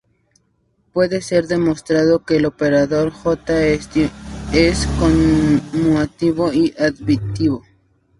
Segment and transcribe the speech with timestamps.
[0.93, 3.67] Puede ser demostrado que el operador "J"
[4.51, 7.61] es conmutativo y aditivo.